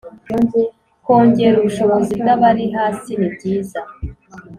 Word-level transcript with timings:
Kwongera 1.03 1.55
ubushobozi 1.57 2.11
bw 2.21 2.27
abari 2.35 2.65
hasi 2.75 3.11
nibyiza 3.19 3.79